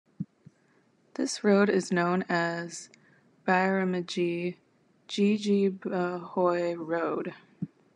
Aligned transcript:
This 1.13 1.43
road 1.43 1.69
is 1.69 1.91
known 1.91 2.23
as 2.27 2.89
Byramjee 3.47 4.57
Jeejeebhoy 5.07 6.75
Road. 6.75 7.35